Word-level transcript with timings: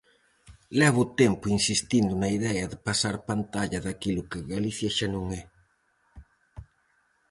Levo 0.79 1.03
tempo 1.21 1.45
insistindo 1.57 2.13
na 2.17 2.29
idea 2.37 2.65
de 2.71 2.77
pasar 2.87 3.15
pantalla 3.29 3.79
daquilo 3.85 4.27
que 4.31 4.47
Galicia 4.53 4.89
xa 4.97 5.07
non 5.15 5.25
é. 5.41 5.41